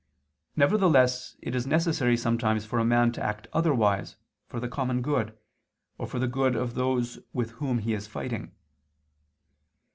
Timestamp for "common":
4.67-5.03